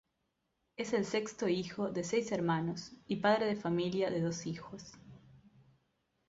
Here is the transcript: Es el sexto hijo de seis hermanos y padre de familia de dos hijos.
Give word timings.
Es 0.77 0.93
el 0.93 1.05
sexto 1.05 1.47
hijo 1.47 1.91
de 1.91 2.03
seis 2.03 2.31
hermanos 2.31 2.91
y 3.05 3.17
padre 3.17 3.45
de 3.45 3.55
familia 3.55 4.09
de 4.09 4.21
dos 4.21 4.47
hijos. 4.47 4.93